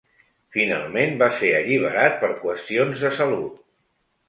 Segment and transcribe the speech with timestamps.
[0.55, 3.65] Finalment va ser alliberat per qüestions de salut.